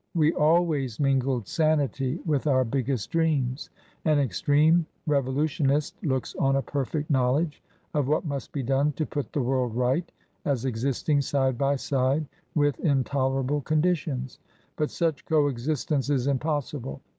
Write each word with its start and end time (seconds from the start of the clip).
We 0.15 0.33
always 0.33 0.99
mingled 0.99 1.47
sanity 1.47 2.19
with 2.25 2.47
our 2.47 2.65
biggest 2.65 3.11
dreams. 3.11 3.69
An 4.03 4.17
extreme 4.17 4.87
Revolutionist 5.05 5.95
looks 6.03 6.33
on 6.37 6.55
a 6.55 6.61
perfect 6.63 7.11
knowledge 7.11 7.61
of 7.93 8.07
what 8.07 8.25
must 8.25 8.51
be 8.51 8.63
done 8.63 8.93
to 8.93 9.05
put 9.05 9.31
the 9.31 9.43
world 9.43 9.75
right, 9.75 10.11
as 10.43 10.65
existing 10.65 11.21
side 11.21 11.55
by 11.55 11.75
side 11.75 12.25
with 12.55 12.79
intolerable 12.79 13.61
conditions. 13.61 14.39
But 14.75 14.89
such 14.89 15.23
co 15.27 15.45
existence 15.47 16.09
is 16.09 16.25
impossible. 16.25 16.99